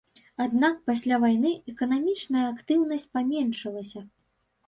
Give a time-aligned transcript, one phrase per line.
[0.43, 4.05] Аднак пасля вайны эканамічная актыўнасць паменшылася.